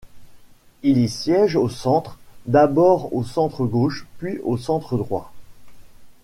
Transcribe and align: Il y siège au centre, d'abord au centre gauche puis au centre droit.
Il 0.81 0.97
y 0.97 1.07
siège 1.07 1.55
au 1.55 1.69
centre, 1.69 2.17
d'abord 2.47 3.13
au 3.13 3.23
centre 3.23 3.67
gauche 3.67 4.07
puis 4.17 4.39
au 4.43 4.57
centre 4.57 4.97
droit. 4.97 5.31